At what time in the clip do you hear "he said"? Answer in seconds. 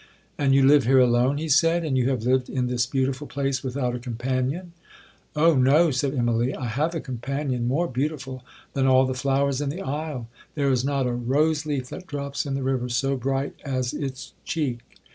1.37-1.83